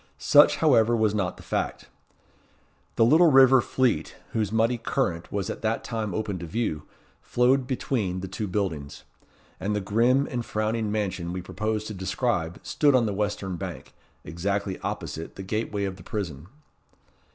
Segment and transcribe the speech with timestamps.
[0.17, 1.87] Such, however, was not the fact.
[2.95, 6.87] The little river Fleet, whose muddy current was at that time open to view,
[7.21, 9.03] flowed between the two buildings;
[9.59, 13.93] and the grim and frowning mansion we propose to describe stood on the western bank,
[14.23, 16.47] exactly opposite the gateway of the prison.